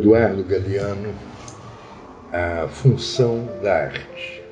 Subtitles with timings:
[0.00, 1.14] Eduardo Galeano,
[2.32, 4.42] A Função da Arte.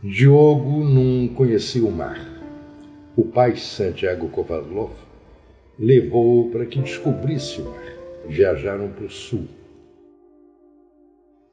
[0.00, 2.20] Diogo não conhecia o mar.
[3.16, 4.92] O pai Santiago Kovadlov
[5.76, 7.96] levou-o para que descobrisse o mar.
[8.28, 9.48] Viajaram para o sul.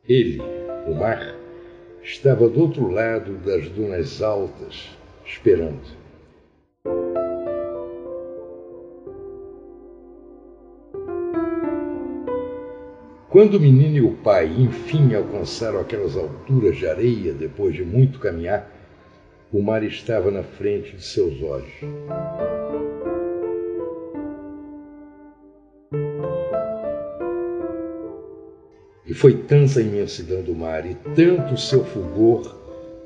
[0.07, 0.39] Ele,
[0.87, 1.35] o mar,
[2.03, 4.95] estava do outro lado das dunas altas,
[5.25, 6.00] esperando.
[13.31, 18.19] Quando o menino e o pai enfim alcançaram aquelas alturas de areia depois de muito
[18.19, 18.69] caminhar,
[19.53, 21.71] o mar estava na frente de seus olhos.
[29.07, 32.53] E foi tanta a imensidão do mar e tanto o seu fulgor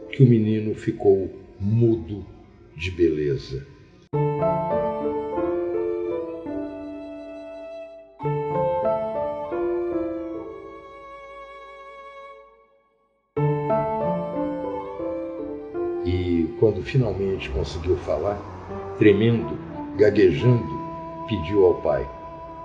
[0.09, 1.29] que o menino ficou
[1.59, 2.26] mudo
[2.76, 3.63] de beleza.
[16.85, 18.39] Finalmente conseguiu falar,
[18.97, 19.57] tremendo,
[19.97, 20.79] gaguejando,
[21.27, 22.07] pediu ao pai: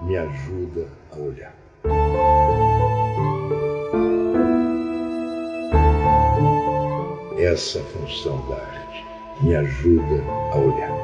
[0.02, 1.54] Me ajuda a olhar.
[7.38, 9.06] Essa é função da arte,
[9.42, 10.99] me ajuda a olhar.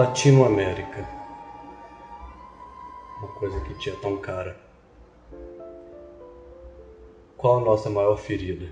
[0.00, 1.06] Latinoamérica.
[3.18, 4.56] Uma coisa que tinha tão cara.
[7.36, 8.66] Qual a nossa maior ferida?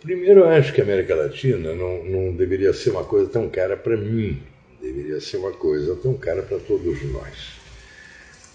[0.00, 3.76] Primeiro, eu acho que a América Latina não, não deveria ser uma coisa tão cara
[3.76, 4.42] para mim,
[4.80, 7.60] deveria ser uma coisa tão cara para todos nós.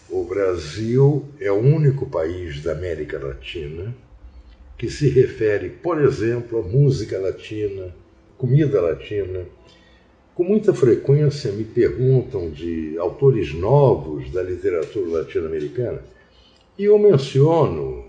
[0.10, 3.94] O Brasil é o único país da América Latina
[4.80, 7.94] que se refere, por exemplo, à música latina,
[8.38, 9.46] comida latina.
[10.36, 16.02] Com muita frequência me perguntam de autores novos da literatura latino-americana
[16.78, 18.06] e eu menciono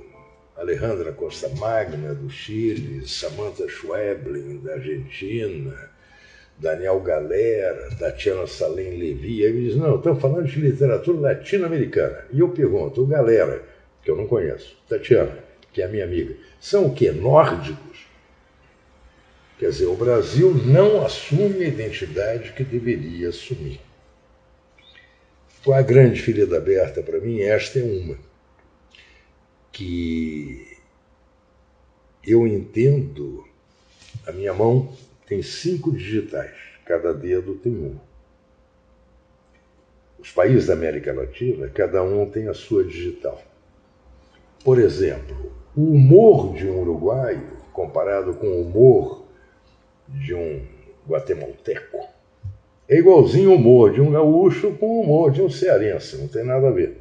[0.54, 5.90] Alejandra Costa Magna, do Chile, Samantha Schweblin, da Argentina,
[6.58, 9.46] Daniel Galera, Tatiana Salem Levi.
[9.46, 12.26] Aí me diz, não, estamos falando de literatura latino-americana.
[12.32, 13.62] E eu pergunto, o Galera,
[14.02, 15.38] que eu não conheço, Tatiana,
[15.72, 17.12] que é minha amiga, são o quê?
[17.12, 18.07] Nórdicos?
[19.58, 23.80] Quer dizer, o Brasil não assume a identidade que deveria assumir.
[25.64, 28.16] Com a grande ferida aberta para mim, esta é uma.
[29.72, 30.78] Que
[32.24, 33.44] eu entendo,
[34.24, 34.92] a minha mão
[35.26, 37.98] tem cinco digitais, cada dedo tem um.
[40.20, 43.42] Os países da América Latina, cada um tem a sua digital.
[44.64, 49.17] Por exemplo, o humor de um uruguaio, comparado com o humor
[50.08, 50.62] de um
[51.06, 52.06] guatemalteco.
[52.88, 56.44] É igualzinho o humor de um gaúcho com o humor de um cearense, não tem
[56.44, 56.96] nada a ver.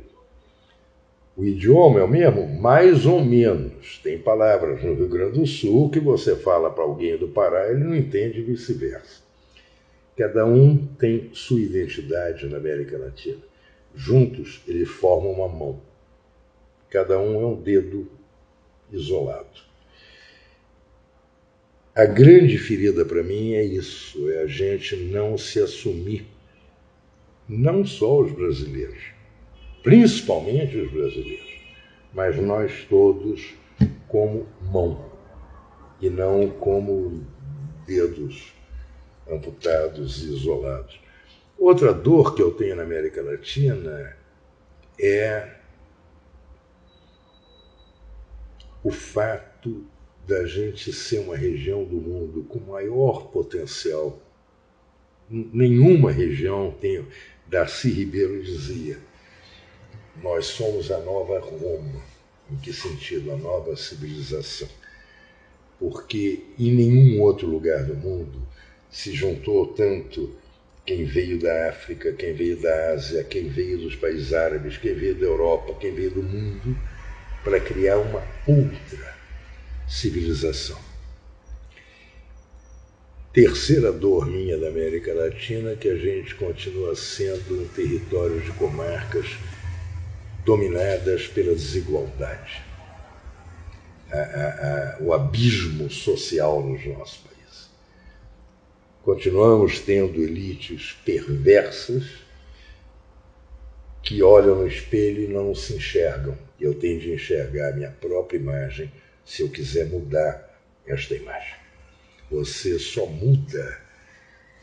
[1.38, 2.48] O idioma é o mesmo?
[2.60, 4.00] Mais ou menos.
[4.04, 7.84] Tem palavras no Rio Grande do Sul que você fala para alguém do Pará, ele
[7.84, 9.22] não entende e vice-versa.
[10.18, 13.44] Cada um tem sua identidade na América Latina.
[13.94, 15.80] Juntos, eles formam uma mão.
[16.90, 18.08] Cada um é um dedo
[18.92, 19.67] isolado.
[21.98, 26.28] A grande ferida para mim é isso, é a gente não se assumir.
[27.50, 29.02] Não só os brasileiros,
[29.82, 31.60] principalmente os brasileiros,
[32.14, 33.56] mas nós todos
[34.08, 35.12] como mão
[36.00, 37.26] e não como
[37.88, 38.54] dedos
[39.28, 41.02] amputados e isolados.
[41.58, 44.16] Outra dor que eu tenho na América Latina
[45.02, 45.52] é
[48.84, 49.97] o fato
[50.28, 54.20] da gente ser uma região do mundo com maior potencial.
[55.30, 57.06] Nenhuma região tem.
[57.48, 59.00] Darcy Ribeiro dizia:
[60.22, 62.02] nós somos a nova Roma.
[62.52, 63.32] Em que sentido?
[63.32, 64.68] A nova civilização.
[65.80, 68.42] Porque em nenhum outro lugar do mundo
[68.90, 70.36] se juntou tanto
[70.86, 75.16] quem veio da África, quem veio da Ásia, quem veio dos países árabes, quem veio
[75.16, 76.78] da Europa, quem veio do mundo,
[77.44, 79.17] para criar uma outra
[79.88, 80.78] civilização.
[83.34, 89.28] Terceira dor minha da América Latina que a gente continua sendo um território de comarcas
[90.44, 92.64] dominadas pela desigualdade.
[94.12, 97.70] a, a, o abismo social nos nossos países.
[99.04, 102.04] Continuamos tendo elites perversas
[104.02, 106.38] que olham no espelho e não se enxergam.
[106.60, 108.92] Eu tenho de enxergar a minha própria imagem
[109.28, 110.58] se eu quiser mudar
[110.88, 111.54] esta imagem.
[112.32, 113.82] Você só muda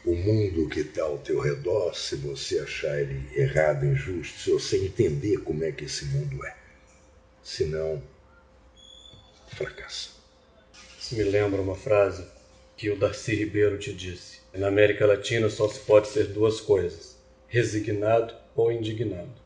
[0.07, 4.79] o mundo que está ao teu redor se você achar ele errado, injusto, se você
[4.79, 6.57] entender como é que esse mundo é.
[7.43, 8.03] Senão,
[9.49, 10.11] fracassa.
[10.99, 12.27] Isso me lembra uma frase
[12.75, 14.41] que o Darcy Ribeiro te disse.
[14.55, 19.43] Na América Latina só se pode ser duas coisas: resignado ou indignado.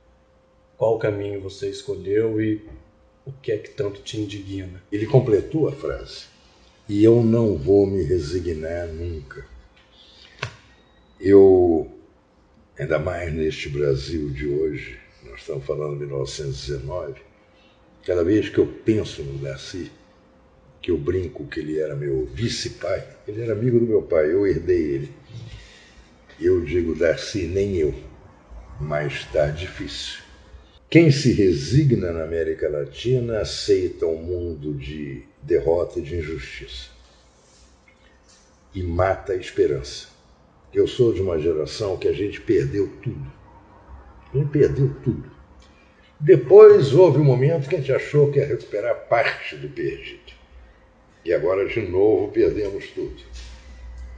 [0.76, 2.69] Qual caminho você escolheu e
[3.28, 4.82] o que é que tanto te indigna?
[4.90, 6.25] Ele completou a frase.
[6.88, 9.44] E eu não vou me resignar nunca.
[11.20, 11.92] Eu,
[12.78, 17.20] ainda mais neste Brasil de hoje, nós estamos falando de 1919,
[18.06, 19.92] cada vez que eu penso no Darcy,
[20.80, 24.46] que eu brinco que ele era meu vice-pai, ele era amigo do meu pai, eu
[24.46, 25.12] herdei ele.
[26.40, 27.94] Eu digo, Darcy, nem eu,
[28.80, 30.27] mas está difícil.
[30.90, 36.88] Quem se resigna na América Latina aceita um mundo de derrota e de injustiça
[38.75, 40.08] e mata a esperança.
[40.73, 43.31] Eu sou de uma geração que a gente perdeu tudo.
[44.32, 45.31] A gente perdeu tudo.
[46.19, 50.32] Depois houve um momento que a gente achou que ia recuperar parte do perdido.
[51.23, 53.23] E agora de novo perdemos tudo.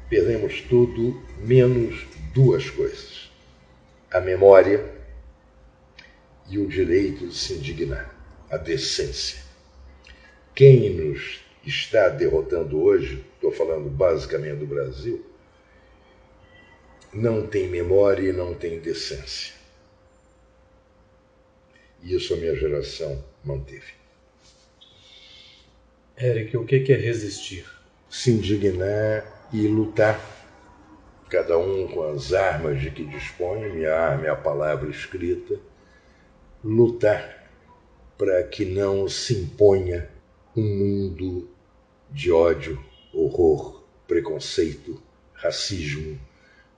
[0.09, 3.29] Perdemos tudo menos duas coisas:
[4.09, 5.00] a memória
[6.51, 8.13] e o direito de se indignar,
[8.51, 9.41] a decência.
[10.53, 15.25] Quem nos está derrotando hoje, estou falando basicamente do Brasil,
[17.13, 19.55] não tem memória e não tem decência.
[22.03, 23.93] E isso a minha geração manteve.
[26.19, 27.65] Eric, o que é resistir?
[28.09, 30.21] Se indignar e lutar,
[31.29, 35.61] cada um com as armas de que dispõe, minha arma é a palavra escrita,
[36.63, 37.51] lutar
[38.19, 40.09] para que não se imponha
[40.57, 41.49] um mundo
[42.11, 42.79] de ódio,
[43.15, 45.01] horror, preconceito,
[45.33, 46.19] racismo,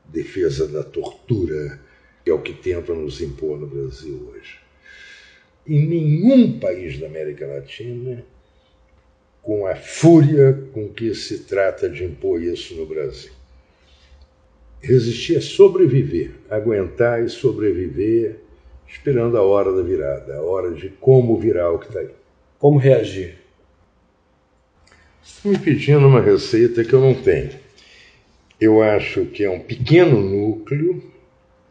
[0.05, 1.81] defesa da tortura,
[2.25, 4.61] que é o que tentam nos impor no Brasil hoje.
[5.67, 8.25] Em nenhum país da América Latina,
[9.43, 13.33] com a fúria com que se trata de impor isso no Brasil.
[14.81, 18.41] Resistir é sobreviver, aguentar e sobreviver
[18.93, 22.11] esperando a hora da virada, a hora de como virar o que está aí.
[22.59, 23.39] Como reagir?
[25.25, 27.51] Estão me pedindo uma receita que eu não tenho.
[28.61, 31.03] Eu acho que é um pequeno núcleo,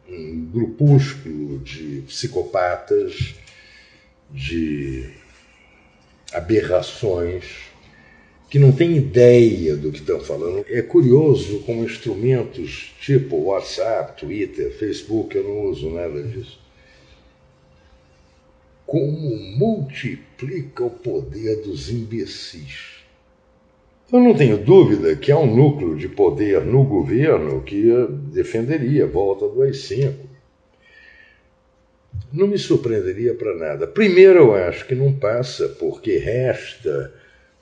[0.10, 3.36] um grupúsculo de psicopatas,
[4.30, 5.10] de
[6.34, 7.46] aberrações,
[8.50, 10.66] que não tem ideia do que estão falando.
[10.68, 16.61] É curioso como instrumentos tipo WhatsApp, Twitter, Facebook, eu não uso nada disso
[18.92, 22.98] como multiplica o poder dos imbecis.
[24.12, 27.86] Eu não tenho dúvida que há um núcleo de poder no governo que
[28.34, 30.14] defenderia a volta do AI-5.
[32.34, 33.88] Não me surpreenderia para nada.
[33.88, 37.14] Primeiro, eu acho que não passa porque resta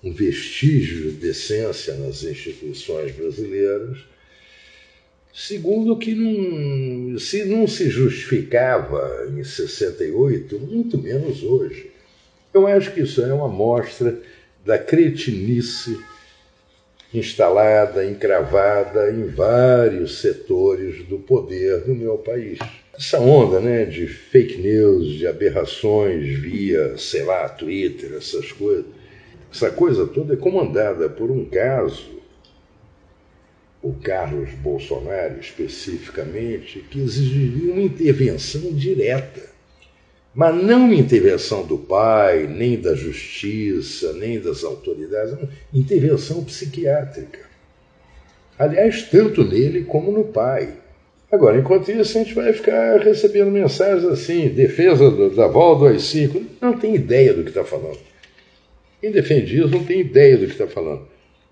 [0.04, 4.00] um vestígio de decência nas instituições brasileiras
[5.34, 11.92] Segundo, que não, se não se justificava em 68, muito menos hoje.
[12.54, 14.20] Eu acho que isso é uma amostra
[14.66, 16.00] da cretinice
[17.14, 22.60] instalada, encravada em vários setores do poder do meu país.
[22.96, 28.86] Essa onda né, de fake news, de aberrações via, sei lá, Twitter, essas coisas,
[29.52, 32.19] essa coisa toda é comandada por um caso
[33.82, 39.50] o Carlos Bolsonaro especificamente, que exigiria uma intervenção direta.
[40.34, 47.40] Mas não uma intervenção do pai, nem da justiça, nem das autoridades, não, intervenção psiquiátrica.
[48.58, 50.74] Aliás, tanto nele como no pai.
[51.32, 55.88] Agora, enquanto isso, a gente vai ficar recebendo mensagens assim, defesa do, da volta do
[55.88, 56.44] AI-5.
[56.60, 58.00] Não tem ideia do que está falando.
[59.00, 61.08] Quem defende isso não tem ideia do que está falando.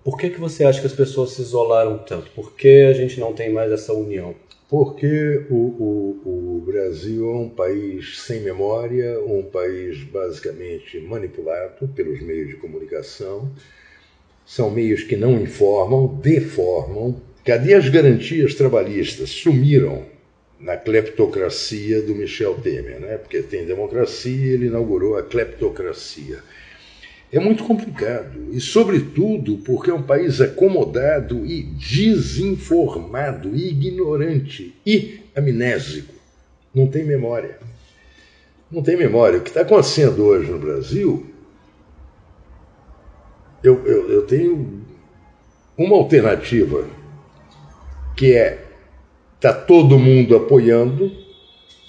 [0.08, 2.30] Por que, que você acha que as pessoas se isolaram tanto?
[2.30, 4.34] Por que a gente não tem mais essa união?
[4.66, 12.22] Porque o, o, o Brasil é um país sem memória, um país basicamente manipulado pelos
[12.22, 13.52] meios de comunicação.
[14.46, 17.20] São meios que não informam, deformam.
[17.44, 19.28] Cadê as garantias trabalhistas?
[19.28, 20.06] Sumiram
[20.58, 23.18] na cleptocracia do Michel Temer, né?
[23.18, 26.38] porque tem democracia, ele inaugurou a cleptocracia.
[27.30, 28.48] É muito complicado.
[28.52, 36.14] E, sobretudo, porque é um país acomodado e desinformado, e ignorante e amnésico.
[36.74, 37.58] Não tem memória.
[38.70, 39.38] Não tem memória.
[39.38, 41.26] O que está acontecendo hoje no Brasil,
[43.62, 44.82] eu, eu, eu tenho
[45.76, 46.88] uma alternativa,
[48.16, 48.64] que é
[49.38, 51.12] está todo mundo apoiando,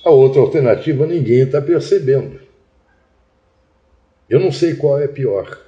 [0.06, 2.39] a outra alternativa ninguém está percebendo.
[4.30, 5.60] Eu não sei qual é pior.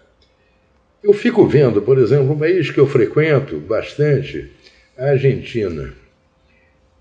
[1.04, 4.52] Eu fico vendo, por exemplo, um país que eu frequento bastante,
[4.96, 5.92] a Argentina.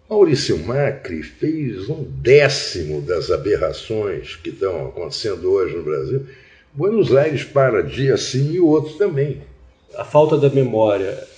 [0.09, 6.27] Maurício Macri fez um décimo das aberrações que estão acontecendo hoje no Brasil.
[6.73, 9.43] Buenos Aires para dia sim e o outro também.
[9.95, 11.29] A falta da memória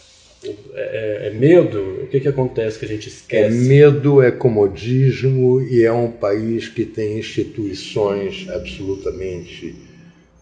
[0.45, 1.81] é, é, é medo?
[2.05, 3.57] O que, que acontece que a gente esquece?
[3.57, 9.75] É medo, é comodismo e é um país que tem instituições absolutamente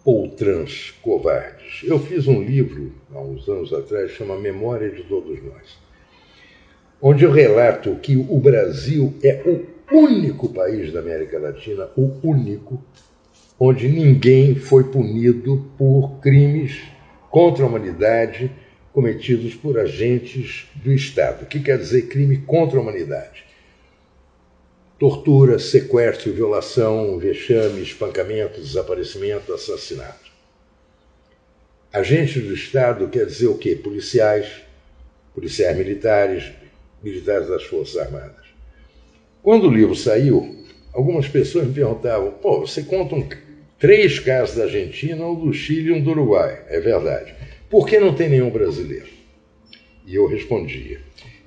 [0.04, 1.82] poltrãs, covardes.
[1.84, 5.78] Eu fiz um livro, há uns anos atrás, chama Memória de Todos Nós,
[7.00, 12.82] onde eu relato que o Brasil é o único país da América Latina, o único,
[13.58, 16.80] onde ninguém foi punido por crimes
[17.30, 18.50] contra a humanidade
[18.92, 21.42] cometidos por agentes do Estado.
[21.42, 23.49] O que quer dizer crime contra a humanidade?
[25.00, 30.30] Tortura, sequestro, violação, vexame, espancamento, desaparecimento, assassinato.
[31.90, 33.74] Agentes do Estado quer dizer o quê?
[33.74, 34.60] Policiais,
[35.34, 36.52] policiais militares,
[37.02, 38.44] militares das Forças Armadas.
[39.42, 43.26] Quando o livro saiu, algumas pessoas me perguntavam: pô, você conta um,
[43.78, 46.62] três casos da Argentina, um do Chile e um do Uruguai.
[46.68, 47.34] É verdade.
[47.70, 49.08] Por que não tem nenhum brasileiro?
[50.06, 51.00] E eu respondia: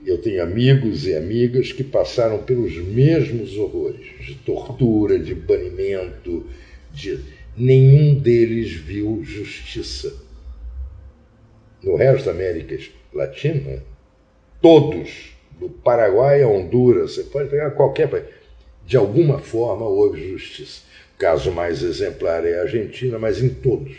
[0.05, 6.45] eu tenho amigos e amigas que passaram pelos mesmos horrores de tortura, de banimento,
[6.91, 7.19] de
[7.55, 10.13] nenhum deles viu justiça.
[11.81, 12.77] No resto da América
[13.13, 13.83] Latina,
[14.61, 18.25] todos, do Paraguai a Honduras, você pode pegar qualquer país,
[18.85, 20.81] de alguma forma houve justiça.
[21.15, 23.95] O caso mais exemplar é a Argentina, mas em todos.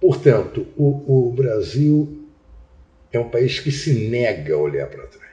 [0.00, 2.19] Portanto, o, o Brasil
[3.12, 5.30] é um país que se nega a olhar para trás.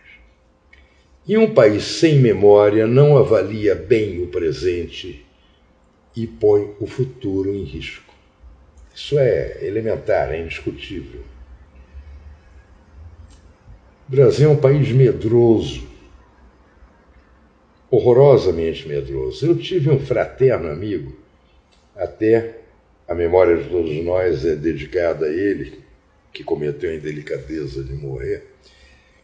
[1.28, 5.26] E um país sem memória não avalia bem o presente
[6.16, 8.14] e põe o futuro em risco.
[8.96, 11.22] Isso é elementar, é indiscutível.
[14.08, 15.88] O Brasil é um país medroso,
[17.92, 19.46] horrorosamente medroso.
[19.46, 21.16] Eu tive um fraterno amigo,
[21.96, 22.62] até
[23.08, 25.84] a memória de todos nós é dedicada a ele,
[26.34, 28.44] que cometeu a indelicadeza de morrer,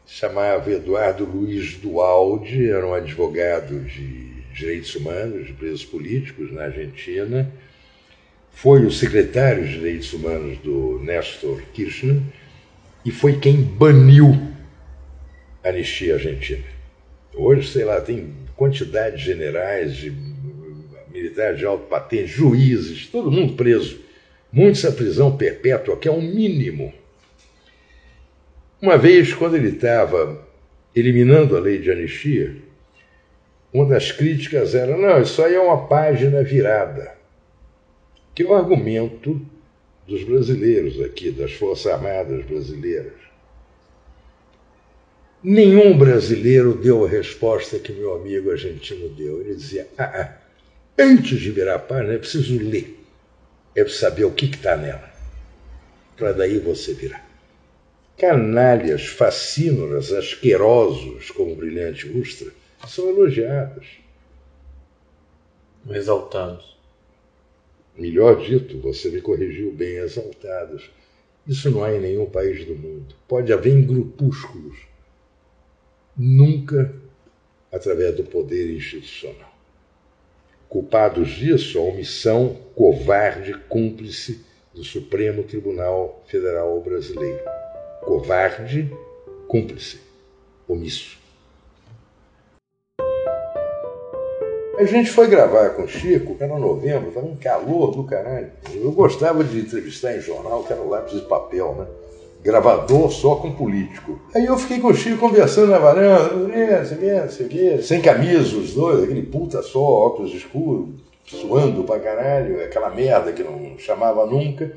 [0.05, 7.51] chamava Eduardo Luiz Dualdi, era um advogado de direitos humanos, de presos políticos na Argentina,
[8.51, 12.21] foi o secretário de direitos humanos do Néstor Kirchner
[13.03, 14.31] e foi quem baniu
[15.63, 16.63] a anistia argentina.
[17.33, 20.13] Hoje, sei lá, tem quantidade de generais, de
[21.11, 24.02] militares de alto patente, juízes, todo mundo preso.
[24.53, 26.93] Muitos a prisão perpétua, que é o um mínimo
[28.83, 30.45] uma vez, quando ele estava
[30.93, 32.53] eliminando a lei de anistia,
[33.71, 37.15] uma das críticas era: não, isso aí é uma página virada.
[38.35, 39.39] Que é o argumento
[40.05, 43.13] dos brasileiros aqui, das Forças Armadas brasileiras.
[45.41, 49.39] Nenhum brasileiro deu a resposta que meu amigo argentino deu.
[49.39, 50.37] Ele dizia: ah, ah
[50.99, 52.92] antes de virar a página é preciso ler,
[53.75, 55.11] é saber o que está nela,
[56.15, 57.33] para daí você virar
[58.17, 62.51] canalhas, facínoras, asquerosos como o brilhante Ustra,
[62.87, 63.99] são elogiados.
[65.89, 66.77] Exaltados.
[67.97, 70.89] Melhor dito, você me corrigiu bem, exaltados.
[71.45, 73.13] Isso não há em nenhum país do mundo.
[73.27, 74.77] Pode haver em grupúsculos.
[76.15, 76.93] Nunca
[77.71, 79.52] através do poder institucional.
[80.73, 87.39] Culpados disso, a omissão covarde cúmplice do Supremo Tribunal Federal Brasileiro
[88.01, 88.91] covarde,
[89.47, 89.99] cúmplice,
[90.67, 91.19] omisso.
[94.79, 98.51] A gente foi gravar com o Chico, era novembro, estava um calor do caralho.
[98.73, 102.02] Eu gostava de entrevistar em jornal, que era lápis de papel, né?
[102.43, 104.19] Gravador só com político.
[104.35, 106.29] Aí eu fiquei com o Chico conversando na varanda,
[107.81, 110.89] sem camisa, os dois, aquele puta só, óculos escuros,
[111.25, 114.73] suando pra caralho, aquela merda que não chamava nunca.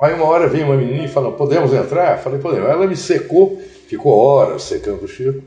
[0.00, 2.18] Aí uma hora veio uma menina e falou, podemos entrar?
[2.18, 2.68] Falei, podemos.
[2.68, 5.42] Ela me secou, ficou horas secando o Chico.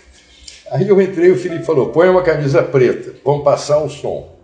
[0.70, 4.36] Aí eu entrei o Felipe falou, põe uma camisa preta, vamos passar o som.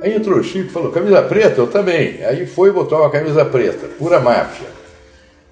[0.00, 1.60] Aí entrou o Chico e falou, camisa preta?
[1.60, 2.24] Eu também.
[2.24, 4.75] Aí foi e botou uma camisa preta, pura máfia.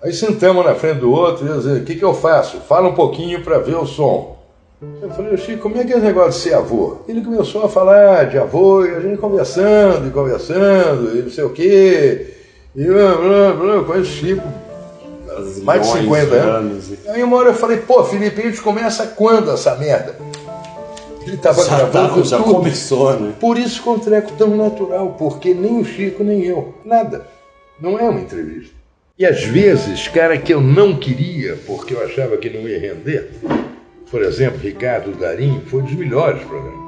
[0.05, 2.59] Aí sentamos na frente do outro e disse, o que, que eu faço?
[2.69, 4.37] Fala um pouquinho para ver o som.
[5.01, 6.99] Eu falei, Chico, como é que é esse negócio de ser avô?
[7.09, 11.45] Ele começou a falar de avô, e a gente conversando, e conversando, e não sei
[11.45, 12.35] o quê.
[12.77, 14.47] E blá, blá, blá, eu conheço o Chico
[15.63, 16.93] mais de 50 anos.
[17.09, 20.17] Aí uma hora eu falei, pô, Felipe, a gente começa quando essa merda?
[21.23, 22.57] Ele estava gravando já tudo.
[22.57, 23.33] começou, né?
[23.41, 27.27] Por isso que é um treco tão natural, porque nem o Chico, nem eu, nada.
[27.81, 28.84] Não é uma entrevista.
[29.17, 33.31] E às vezes, cara que eu não queria, porque eu achava que não ia render,
[34.11, 36.85] por exemplo, Ricardo Darim, foi um dos melhores programas.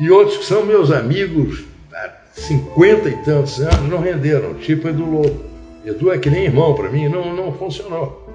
[0.00, 5.04] E outros que são meus amigos há cinquenta e tantos anos não renderam, tipo Edu
[5.04, 5.44] Lobo.
[5.84, 8.26] Edu é que nem irmão para mim, não, não funcionou.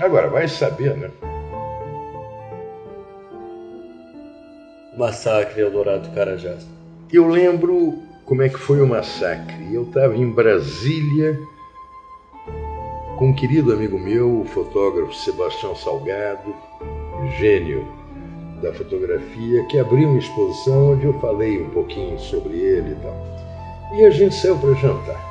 [0.00, 1.10] Agora, vai saber, né?
[4.96, 6.66] Massacre Eldorado Carajás.
[7.12, 9.74] Eu lembro como é que foi o massacre.
[9.74, 11.38] Eu estava em Brasília
[13.18, 16.54] com um querido amigo meu, o fotógrafo Sebastião Salgado,
[17.40, 17.84] gênio
[18.62, 23.96] da fotografia, que abriu uma exposição onde eu falei um pouquinho sobre ele e tal.
[23.96, 25.28] E a gente saiu para jantar.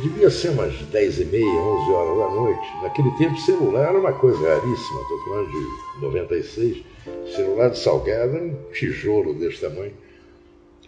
[0.00, 2.68] Devia ser umas 10 e meia, 11 horas da noite.
[2.80, 5.00] Naquele tempo, celular era uma coisa raríssima.
[5.00, 6.84] Estou falando de 96.
[7.34, 9.94] Celular de salgado era um tijolo desse tamanho.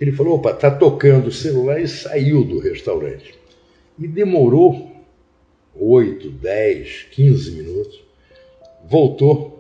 [0.01, 3.35] Ele falou: opa, tá tocando o celular e saiu do restaurante.
[3.99, 4.90] E demorou
[5.75, 8.05] 8, 10, 15 minutos.
[8.85, 9.59] Voltou.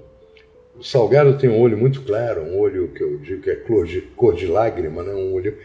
[0.76, 3.86] O salgado tem um olho muito claro, um olho que eu digo que é cor
[3.86, 5.12] de, cor de lágrima, né?
[5.12, 5.58] um olho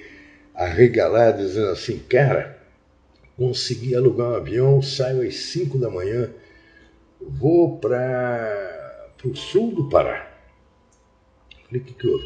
[0.54, 2.60] arregalado, dizendo assim: cara,
[3.38, 6.30] consegui alugar um avião, saio às 5 da manhã,
[7.22, 10.32] vou para o sul do Pará.
[11.66, 12.26] Falei, o que, que houve?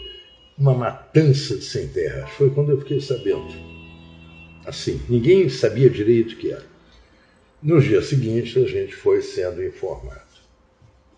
[0.58, 2.27] Uma matança de sem terra.
[2.27, 3.47] Foi quando eu fiquei sabendo.
[4.65, 6.68] Assim, ninguém sabia direito o que era.
[7.62, 10.22] No dia seguinte, a gente foi sendo informado.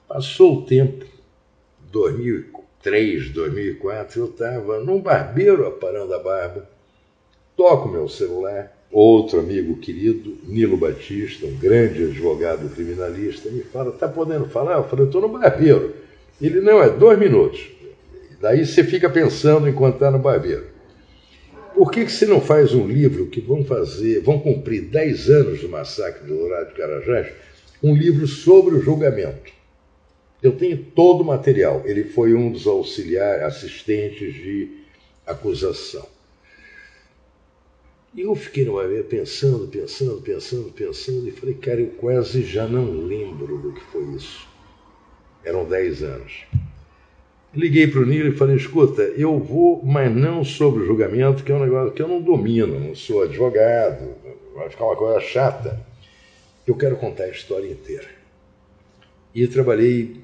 [0.08, 1.06] Passou o tempo,
[1.92, 6.68] 2003, 2004, eu estava num barbeiro aparando a barba,
[7.56, 14.08] toco meu celular, outro amigo querido, Nilo Batista, um grande advogado criminalista, me fala: está
[14.08, 14.78] podendo falar?
[14.78, 15.94] Eu falei: estou no barbeiro.
[16.42, 17.70] Ele não, é dois minutos.
[18.42, 20.71] Daí você fica pensando enquanto está no barbeiro.
[21.82, 25.62] Por que, que você não faz um livro que vão fazer, vão cumprir 10 anos
[25.62, 27.34] do massacre de Dourado de Carajás,
[27.82, 29.52] um livro sobre o julgamento?
[30.44, 31.82] Eu tenho todo o material.
[31.84, 34.84] Ele foi um dos auxiliares, assistentes de
[35.26, 36.08] acusação.
[38.14, 42.68] E eu fiquei numa vez pensando, pensando, pensando, pensando, e falei, cara, eu quase já
[42.68, 44.48] não lembro do que foi isso.
[45.44, 46.46] Eram 10 anos.
[47.54, 51.52] Liguei para o Nilo e falei, escuta, eu vou, mas não sobre o julgamento, que
[51.52, 54.16] é um negócio que eu não domino, não sou advogado,
[54.56, 55.86] vai ficar uma coisa chata.
[56.66, 58.08] Eu quero contar a história inteira.
[59.36, 60.22] E trabalhei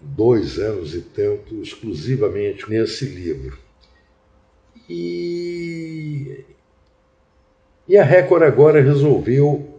[0.00, 3.58] dois anos e tanto exclusivamente nesse livro.
[4.88, 6.44] E,
[7.86, 9.78] e a Record agora resolveu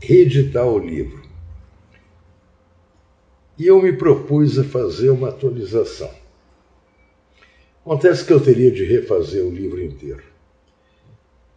[0.00, 1.27] reeditar o livro.
[3.58, 6.10] E eu me propus a fazer uma atualização.
[7.84, 10.22] Acontece que eu teria de refazer o livro inteiro.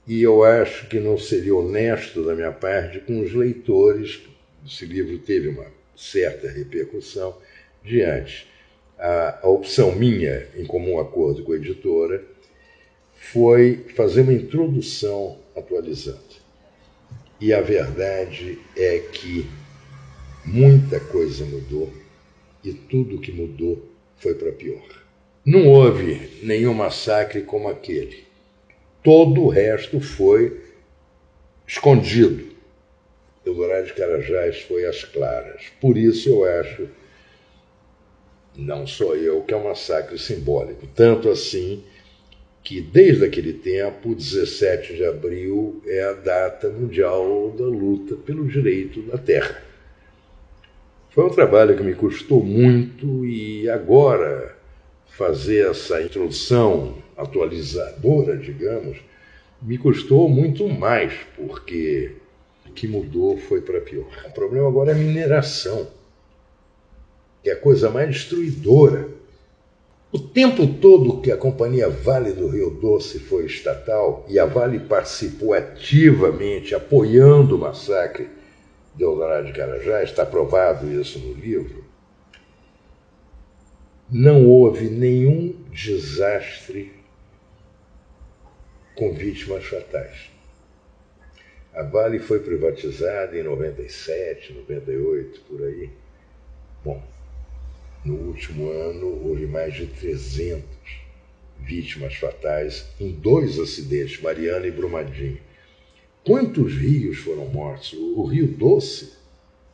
[0.07, 4.21] E eu acho que não seria honesto da minha parte com os leitores.
[4.65, 7.37] Esse livro teve uma certa repercussão
[7.83, 8.49] diante
[9.01, 12.23] a, a opção minha, em comum acordo com a editora,
[13.13, 16.41] foi fazer uma introdução atualizando.
[17.39, 19.49] E a verdade é que
[20.45, 21.91] muita coisa mudou
[22.63, 24.87] e tudo que mudou foi para pior.
[25.45, 28.23] Não houve nenhum massacre como aquele.
[29.03, 30.61] Todo o resto foi
[31.67, 32.51] escondido.
[33.43, 35.63] Eldorado de Carajás foi às claras.
[35.79, 36.87] Por isso eu acho
[38.55, 40.85] não sou eu, que é um massacre simbólico.
[40.95, 41.83] Tanto assim
[42.63, 49.01] que, desde aquele tempo, 17 de abril é a data mundial da luta pelo direito
[49.03, 49.70] da terra.
[51.13, 54.55] Foi um trabalho que me custou muito e agora
[55.09, 58.97] fazer essa introdução atualizadora, digamos,
[59.61, 62.15] me custou muito mais, porque
[62.65, 64.07] o que mudou foi para pior.
[64.25, 65.85] O problema agora é a mineração
[67.43, 69.09] que é a coisa mais destruidora.
[70.13, 74.79] O tempo todo que a Companhia Vale do Rio Doce foi estatal e a Vale
[74.79, 78.29] participou ativamente apoiando o massacre
[78.95, 81.83] de Eldorado de Carajás, está provado isso no livro,
[84.09, 86.91] não houve nenhum desastre
[88.95, 90.29] com vítimas fatais.
[91.73, 95.89] A Vale foi privatizada em 97, 98, por aí.
[96.83, 97.01] Bom,
[98.03, 100.65] no último ano houve mais de 300
[101.59, 105.39] vítimas fatais em dois acidentes, Mariana e Brumadinho.
[106.23, 107.93] Quantos rios foram mortos?
[107.93, 109.13] O Rio Doce,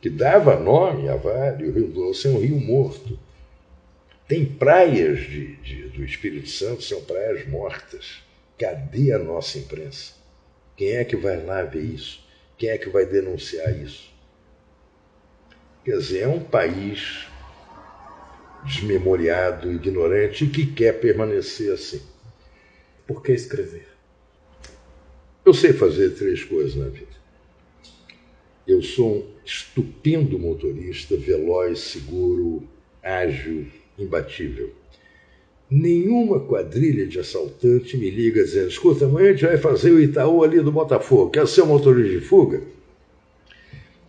[0.00, 3.18] que dava nome à Vale, o Rio Doce é um rio morto.
[4.26, 8.22] Tem praias de, de, do Espírito Santo, são praias mortas.
[8.58, 10.14] Cadê a nossa imprensa?
[10.76, 12.26] Quem é que vai lá ver isso?
[12.56, 14.10] Quem é que vai denunciar isso?
[15.84, 17.26] Quer dizer, é um país
[18.64, 22.02] desmemoriado, ignorante e que quer permanecer assim.
[23.06, 23.97] Por que escrever?
[25.48, 27.06] Eu sei fazer três coisas na vida.
[28.66, 32.64] Eu sou um estupendo motorista, veloz, seguro,
[33.02, 33.64] ágil,
[33.98, 34.68] imbatível.
[35.70, 40.44] Nenhuma quadrilha de assaltante me liga dizendo: escuta, amanhã a gente vai fazer o Itaú
[40.44, 42.60] ali do Botafogo, quer ser um motorista de fuga?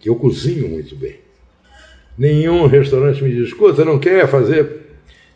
[0.04, 1.22] Eu cozinho muito bem.
[2.18, 4.82] Nenhum restaurante me diz: escuta, não quer fazer.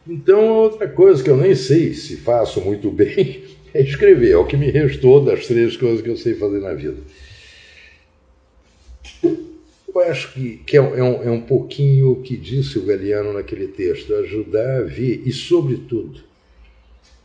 [0.05, 3.42] Então, outra coisa que eu nem sei se faço muito bem
[3.73, 4.31] é escrever.
[4.31, 7.01] É o que me restou das três coisas que eu sei fazer na vida.
[9.23, 13.67] Eu acho que, que é, um, é um pouquinho o que disse o Galeano naquele
[13.67, 16.21] texto: ajudar a ver e, sobretudo,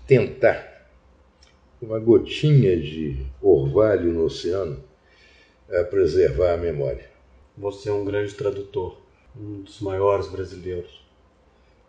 [0.06, 0.88] tentar
[1.80, 4.82] uma gotinha de orvalho no oceano
[5.70, 7.08] a preservar a memória.
[7.56, 8.98] Você é um grande tradutor,
[9.36, 11.07] um dos maiores brasileiros.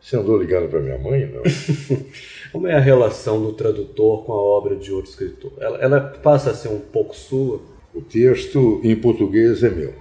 [0.01, 1.43] Você andou ligando para minha mãe, não?
[2.51, 5.51] Como é a relação do tradutor com a obra de outro escritor?
[5.59, 7.61] Ela, ela passa a ser um pouco sua?
[7.93, 9.93] O texto em português é meu.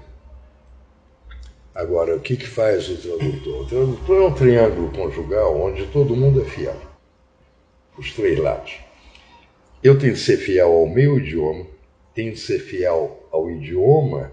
[1.74, 3.62] Agora, o que, que faz o tradutor?
[3.62, 6.76] O tradutor é um triângulo conjugal onde todo mundo é fiel.
[7.96, 8.76] Os três lados.
[9.82, 11.66] Eu tenho de ser fiel ao meu idioma,
[12.14, 14.32] tenho de ser fiel ao idioma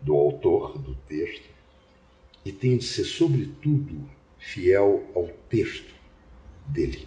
[0.00, 1.48] do autor do texto
[2.44, 4.08] e tenho de ser, sobretudo,
[4.46, 5.92] fiel ao texto
[6.68, 7.06] dele,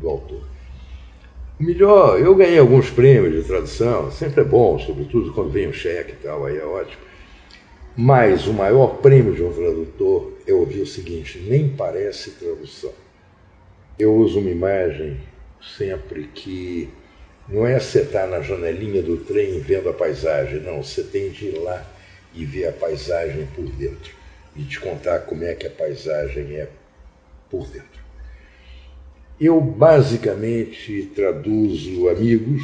[0.00, 0.42] do autor.
[1.60, 5.72] O melhor, eu ganhei alguns prêmios de tradução, sempre é bom, sobretudo quando vem um
[5.72, 7.00] cheque e tal, aí é ótimo.
[7.96, 12.92] Mas o maior prêmio de um tradutor é ouvir o seguinte: nem parece tradução.
[13.98, 15.20] Eu uso uma imagem
[15.76, 16.88] sempre que
[17.48, 21.46] não é você estar na janelinha do trem vendo a paisagem, não, você tem de
[21.46, 21.86] ir lá
[22.34, 24.21] e ver a paisagem por dentro
[24.54, 26.68] e te contar como é que a paisagem é
[27.50, 28.02] por dentro.
[29.40, 32.62] Eu basicamente traduzo amigos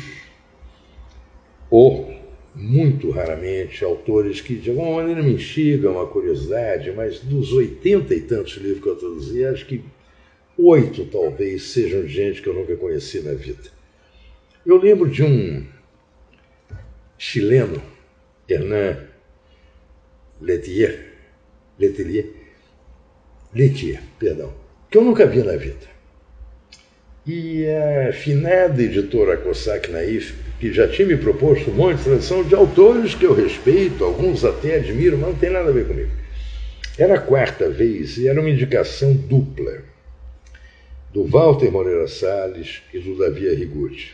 [1.70, 2.14] ou,
[2.54, 8.20] muito raramente, autores que de alguma maneira me instigam a curiosidade, mas dos oitenta e
[8.20, 9.84] tantos livros que eu traduzi, acho que
[10.56, 13.70] oito talvez sejam de gente que eu nunca conheci na vida.
[14.64, 15.66] Eu lembro de um
[17.16, 17.82] chileno,
[18.48, 19.08] Hernan
[20.40, 21.07] Letelier,
[21.78, 22.26] Letelier,
[23.54, 24.52] Letier, perdão,
[24.90, 25.86] que eu nunca vi na vida.
[27.26, 32.42] E a finada editora Cossack Naif, que já tinha me proposto um monte de tradução
[32.42, 36.10] de autores que eu respeito, alguns até admiro, mas não tem nada a ver comigo.
[36.98, 39.84] Era a quarta vez e era uma indicação dupla,
[41.12, 44.12] do Walter Moreira Salles e do Davi Arrigucci.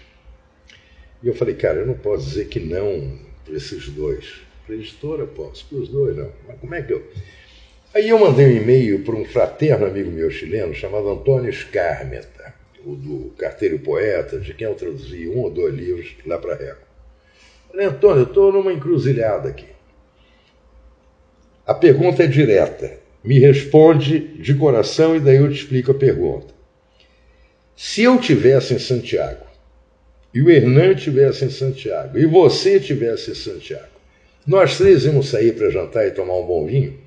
[1.23, 4.41] E eu falei, cara, eu não posso dizer que não para esses dois.
[4.67, 6.31] Para a editora posso, para os dois não.
[6.47, 7.07] Mas como é que eu.
[7.95, 12.53] Aí eu mandei um e-mail para um fraterno amigo meu chileno chamado Antônio Scarmeta,
[12.85, 16.57] o do Carteiro Poeta, de quem eu traduzi um ou dois livros lá para a
[16.57, 16.89] Record.
[17.71, 19.69] Falei, Antônio, eu estou numa encruzilhada aqui.
[21.65, 22.99] A pergunta é direta.
[23.23, 26.53] Me responde de coração e daí eu te explico a pergunta.
[27.77, 29.47] Se eu tivesse em Santiago
[30.35, 33.95] e o Hernan tivesse em Santiago e você tivesse em Santiago,
[34.45, 37.04] nós três íamos sair para jantar e tomar um bom vinho?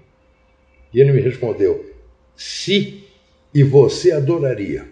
[0.93, 1.85] E ele me respondeu:
[2.35, 3.03] Se
[3.53, 4.85] e você adoraria.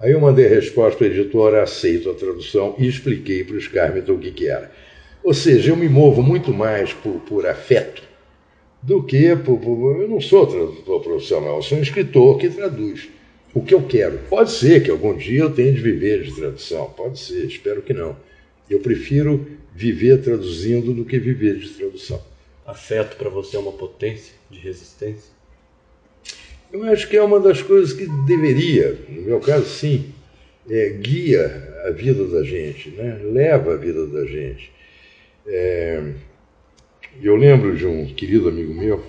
[0.00, 3.60] Aí eu mandei a resposta para a editora, aceito a tradução e expliquei para o
[3.60, 4.70] Scarmito o que, que era.
[5.24, 8.02] Ou seja, eu me movo muito mais por, por afeto
[8.82, 13.08] do que por, por, Eu não sou tradutor profissional, sou um escritor que traduz
[13.52, 14.18] o que eu quero.
[14.28, 17.92] Pode ser que algum dia eu tenha de viver de tradução, pode ser, espero que
[17.92, 18.16] não.
[18.70, 22.22] Eu prefiro viver traduzindo do que viver de tradução.
[22.68, 25.32] Afeto para você é uma potência de resistência?
[26.70, 30.12] Eu acho que é uma das coisas que deveria, no meu caso, sim,
[30.68, 31.46] é, guia
[31.86, 33.20] a vida da gente, né?
[33.22, 34.70] leva a vida da gente.
[35.46, 36.12] É,
[37.22, 39.02] eu lembro de um querido amigo meu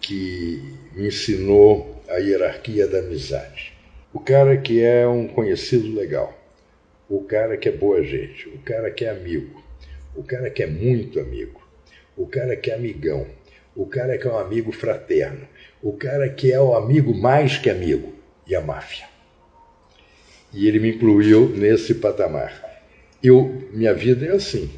[0.00, 0.62] que
[0.94, 3.72] me ensinou a hierarquia da amizade.
[4.14, 6.38] O cara que é um conhecido legal,
[7.08, 9.60] o cara que é boa gente, o cara que é amigo,
[10.14, 11.59] o cara que é muito amigo,
[12.20, 13.26] o cara que é amigão,
[13.74, 15.48] o cara que é um amigo fraterno,
[15.82, 18.12] o cara que é o amigo mais que amigo
[18.46, 19.06] e a máfia.
[20.52, 22.52] E ele me incluiu nesse patamar.
[23.22, 24.70] Eu, minha vida é assim.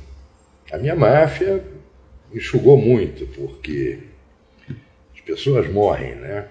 [0.70, 1.64] A minha máfia
[2.32, 3.98] enxugou muito, porque
[5.12, 6.46] as pessoas morrem, né?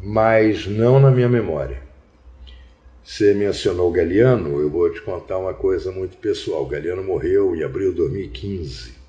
[0.00, 1.82] Mas não na minha memória.
[3.02, 6.64] Você mencionou Galeano, eu vou te contar uma coisa muito pessoal.
[6.66, 9.03] Galeano morreu em abril de 2015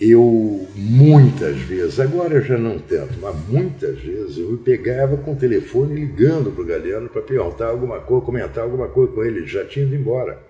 [0.00, 5.36] eu muitas vezes, agora já não tanto, mas muitas vezes eu me pegava com o
[5.36, 9.46] telefone ligando para o Galeano para perguntar alguma coisa, comentar alguma coisa com ele, ele
[9.46, 10.42] já tinha ido embora.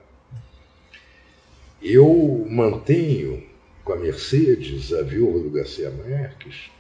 [1.82, 3.42] Eu mantenho
[3.84, 6.70] com a Mercedes, a viúva do Garcia Marques,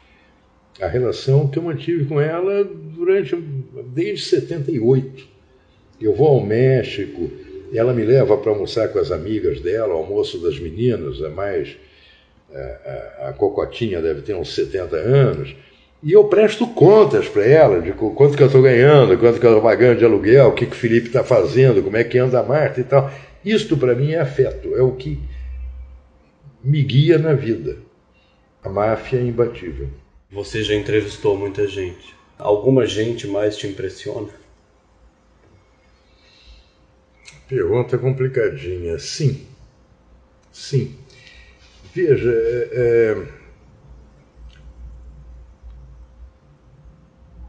[0.80, 5.28] a relação que eu mantive com ela durante desde 78.
[6.00, 7.30] Eu vou ao México,
[7.72, 11.76] ela me leva para almoçar com as amigas dela, o almoço das meninas, é mais
[12.54, 15.56] a, a Cocotinha deve ter uns 70 anos,
[16.02, 19.52] e eu presto contas para ela de quanto que eu estou ganhando, quanto que eu
[19.52, 22.40] estou pagando de aluguel, o que, que o Felipe está fazendo, como é que anda
[22.40, 23.10] a Marta e tal.
[23.42, 25.18] Isto para mim é afeto, é o que
[26.62, 27.78] me guia na vida.
[28.62, 29.88] A máfia é imbatível.
[30.30, 32.14] Você já entrevistou muita gente.
[32.38, 34.28] Alguma gente mais te impressiona?
[37.48, 38.98] Pergunta complicadinha.
[38.98, 39.46] Sim.
[40.52, 40.94] Sim.
[41.94, 43.26] Veja, é, é,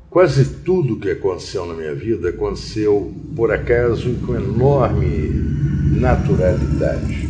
[0.07, 5.29] quase tudo que aconteceu na minha vida aconteceu por acaso e com enorme
[5.97, 7.27] naturalidade.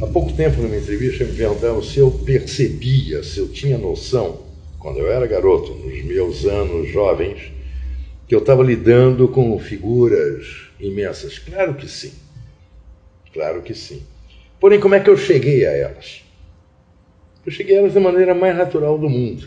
[0.00, 4.44] Há pouco tempo, numa entrevista, me perguntaram se eu percebia, se eu tinha noção,
[4.78, 7.50] quando eu era garoto, nos meus anos jovens,
[8.28, 11.40] que eu estava lidando com figuras imensas.
[11.40, 12.12] Claro que sim.
[13.32, 14.13] Claro que sim.
[14.64, 16.24] Porém, como é que eu cheguei a elas?
[17.44, 19.46] Eu cheguei a elas da maneira mais natural do mundo.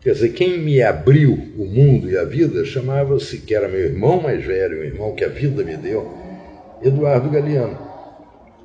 [0.00, 4.22] Quer dizer, quem me abriu o mundo e a vida chamava-se, que era meu irmão
[4.22, 6.08] mais velho, o irmão que a vida me deu,
[6.80, 7.76] Eduardo Galeano.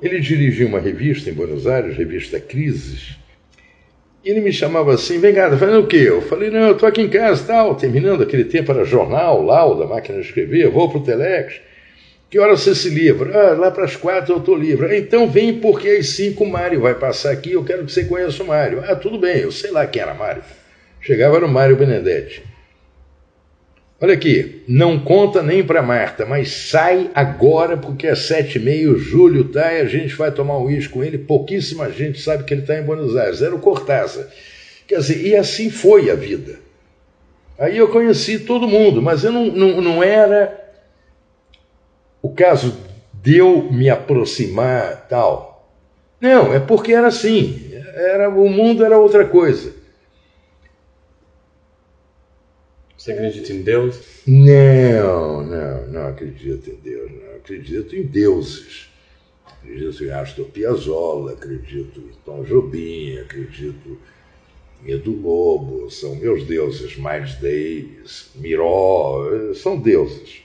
[0.00, 3.18] Ele dirigia uma revista em Buenos Aires, revista Crises,
[4.24, 6.04] e ele me chamava assim, vem cá, tá fazendo o quê?
[6.06, 9.88] Eu falei, não, eu estou aqui em casa tal, terminando aquele tempo, era jornal, lauda,
[9.88, 11.60] máquina de escrever, vou para o Telex.
[12.30, 13.34] Que hora você se livra?
[13.38, 14.98] Ah, lá para as quatro eu estou livre.
[14.98, 18.42] Então vem porque às cinco o Mário vai passar aqui, eu quero que você conheça
[18.42, 18.84] o Mário.
[18.86, 20.42] Ah, tudo bem, eu sei lá quem era Mário.
[21.00, 22.42] Chegava no Mário Benedetti.
[24.00, 28.92] Olha aqui, não conta nem para Marta, mas sai agora porque é sete e meia,
[28.92, 31.18] o Júlio tá e a gente vai tomar um uísque com ele.
[31.18, 33.42] Pouquíssima gente sabe que ele está em Buenos Aires.
[33.42, 34.28] Era o Cortázar.
[34.86, 36.60] Quer dizer, e assim foi a vida.
[37.58, 40.67] Aí eu conheci todo mundo, mas eu não, não, não era
[42.22, 42.76] o caso
[43.22, 45.72] de eu me aproximar tal.
[46.20, 47.70] Não, é porque era assim.
[47.94, 49.74] Era, o mundo era outra coisa.
[52.96, 54.00] Você acredita em Deus?
[54.26, 57.10] Não, não, não acredito em Deus.
[57.12, 58.88] Não acredito em deuses.
[59.46, 63.98] Acredito em Astor Piazzolla, acredito em Tom Jobim, acredito
[64.84, 66.96] em Edu Lobo, são meus deuses.
[66.96, 70.42] Miles Davis, Miró, são deuses.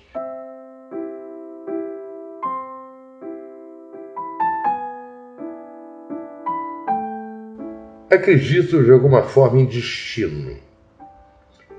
[8.13, 10.55] Acredito de alguma forma em destino.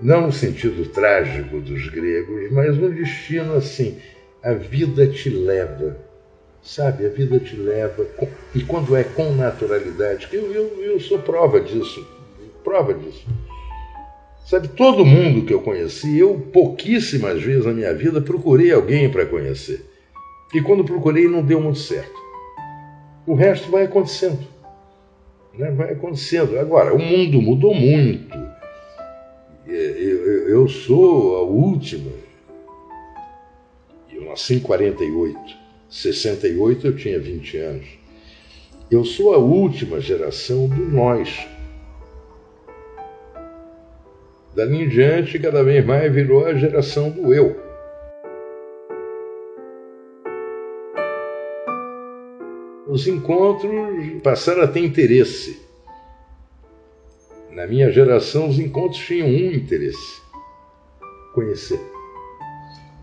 [0.02, 3.98] Não no sentido trágico dos gregos, mas um destino assim.
[4.42, 5.96] A vida te leva,
[6.60, 7.06] sabe?
[7.06, 8.04] A vida te leva.
[8.52, 12.04] E quando é com naturalidade, eu, eu, eu sou prova disso,
[12.64, 13.24] prova disso.
[14.44, 19.24] Sabe, todo mundo que eu conheci, eu pouquíssimas vezes na minha vida procurei alguém para
[19.24, 19.88] conhecer.
[20.52, 22.20] E quando procurei, não deu muito certo.
[23.24, 24.53] O resto vai acontecendo
[25.58, 26.58] né, vai acontecendo.
[26.58, 28.36] Agora, o mundo mudou muito.
[29.66, 32.10] Eu, eu sou a última.
[34.12, 35.38] Eu nasci em 48.
[35.88, 37.86] 68 eu tinha 20 anos.
[38.90, 41.46] Eu sou a última geração do nós.
[44.54, 47.63] Dali em diante, cada vez mais virou a geração do eu.
[52.94, 55.60] Os encontros passaram a ter interesse.
[57.50, 60.22] Na minha geração, os encontros tinham um interesse:
[61.34, 61.80] conhecer.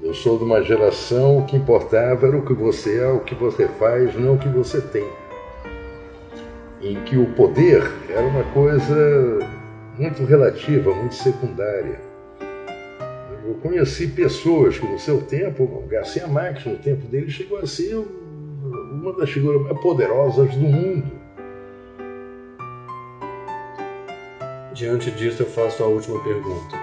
[0.02, 3.36] Eu sou de uma geração o que importava era o que você é, o que
[3.36, 5.06] você faz, não o que você tem.
[6.82, 9.40] Em que o poder era uma coisa
[10.00, 12.00] muito relativa, muito secundária.
[13.46, 18.02] Eu conheci pessoas que no seu tempo, Garcia Marques no tempo dele chegou a ser
[19.02, 21.12] uma das figuras mais poderosas do mundo.
[24.74, 26.76] Diante disso eu faço a última pergunta.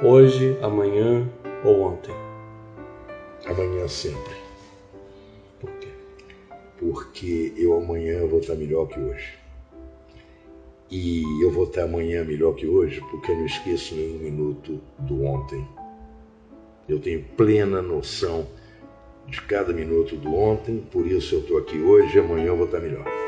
[0.00, 1.28] Hoje, amanhã
[1.64, 2.14] ou ontem?
[3.46, 4.34] Amanhã sempre.
[5.60, 5.88] Por quê?
[6.78, 9.34] Porque eu amanhã vou estar melhor que hoje.
[10.88, 15.24] E eu vou estar amanhã melhor que hoje porque eu não esqueço nenhum minuto do
[15.24, 15.66] ontem.
[16.88, 18.46] Eu tenho plena noção
[19.28, 22.66] de cada minuto do ontem, por isso eu estou aqui hoje e amanhã eu vou
[22.66, 23.23] estar melhor.